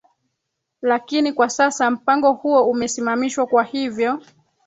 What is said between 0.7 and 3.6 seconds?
Lakini kwa sasa mpango huo umesimamishwa